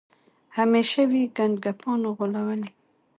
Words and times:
همېشه 0.57 1.01
وي 1.11 1.23
ګنډکپانو 1.37 2.09
غولولی 2.17 2.69